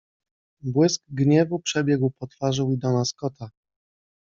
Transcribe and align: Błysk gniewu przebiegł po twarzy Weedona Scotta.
Błysk 0.61 1.03
gniewu 1.09 1.59
przebiegł 1.59 2.11
po 2.19 2.27
twarzy 2.27 2.63
Weedona 2.63 3.05
Scotta. 3.05 3.49